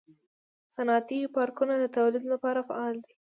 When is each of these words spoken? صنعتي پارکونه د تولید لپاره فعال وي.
صنعتي 0.75 1.19
پارکونه 1.35 1.73
د 1.79 1.85
تولید 1.97 2.23
لپاره 2.33 2.59
فعال 2.67 2.95
وي. 3.05 3.13